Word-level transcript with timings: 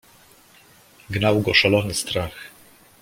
"Gnał 1.09 1.41
go 1.41 1.53
szalony 1.53 1.93
strach." 1.93 2.49